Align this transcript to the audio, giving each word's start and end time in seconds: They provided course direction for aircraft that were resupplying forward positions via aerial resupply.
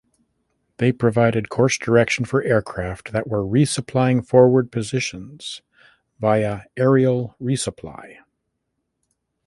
They 0.77 0.91
provided 0.93 1.49
course 1.49 1.77
direction 1.77 2.25
for 2.25 2.41
aircraft 2.41 3.11
that 3.11 3.27
were 3.27 3.43
resupplying 3.45 4.25
forward 4.25 4.71
positions 4.71 5.61
via 6.19 6.61
aerial 6.75 7.35
resupply. 7.39 8.15